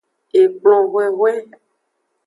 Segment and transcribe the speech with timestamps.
[0.41, 1.31] Ekplon hwehwe.